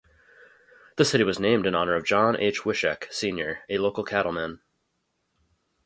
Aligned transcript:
The 0.95 1.05
city 1.05 1.23
was 1.23 1.39
named 1.39 1.67
in 1.67 1.75
honor 1.75 1.93
of 1.93 2.05
John 2.05 2.35
H. 2.35 2.63
Wishek, 2.63 3.13
Senior 3.13 3.59
a 3.69 3.77
local 3.77 4.03
cattleman. 4.03 4.59